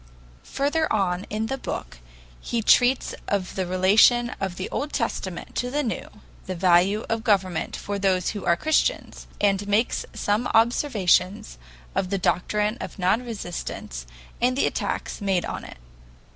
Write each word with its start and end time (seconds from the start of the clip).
Further 0.57 0.91
on 0.91 1.27
in 1.29 1.45
the 1.45 1.59
book 1.59 1.99
he 2.39 2.63
treats 2.63 3.13
of 3.27 3.53
the 3.53 3.67
relation 3.67 4.31
of 4.39 4.55
the 4.55 4.67
Old 4.71 4.93
Testament 4.93 5.53
to 5.57 5.69
the 5.69 5.83
New, 5.83 6.09
the 6.47 6.55
value 6.55 7.05
of 7.07 7.23
government 7.23 7.75
for 7.75 7.99
those 7.99 8.31
who 8.31 8.43
are 8.43 8.57
Christians, 8.57 9.27
and 9.39 9.67
makes 9.67 10.07
some 10.11 10.47
observations 10.55 11.59
on 11.95 12.07
the 12.09 12.17
doctrine 12.17 12.79
of 12.81 12.97
non 12.97 13.23
resistance 13.23 14.07
and 14.41 14.57
the 14.57 14.65
attacks 14.65 15.21
made 15.21 15.45
on 15.45 15.63
it. 15.63 15.77